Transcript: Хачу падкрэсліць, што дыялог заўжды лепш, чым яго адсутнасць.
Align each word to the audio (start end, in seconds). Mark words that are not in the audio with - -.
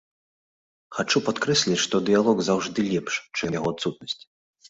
Хачу 0.99 1.17
падкрэсліць, 1.27 1.77
што 1.83 2.01
дыялог 2.09 2.41
заўжды 2.47 2.85
лепш, 2.91 3.13
чым 3.37 3.49
яго 3.59 3.69
адсутнасць. 3.75 4.19